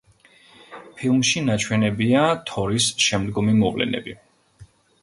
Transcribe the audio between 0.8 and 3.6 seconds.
ფილმში ნაჩვენებია თორის შემდგომი